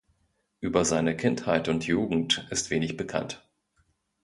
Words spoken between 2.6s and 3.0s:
wenig